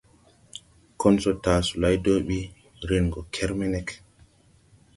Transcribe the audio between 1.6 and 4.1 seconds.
solay do bi, ren gɔ kermeneg.